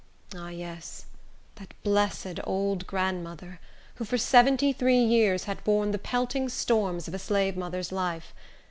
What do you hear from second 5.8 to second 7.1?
the pelting storms